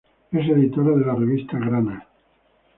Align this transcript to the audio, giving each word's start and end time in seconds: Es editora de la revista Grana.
Es 0.31 0.49
editora 0.49 0.97
de 0.97 1.05
la 1.05 1.13
revista 1.13 1.59
Grana. 1.59 2.07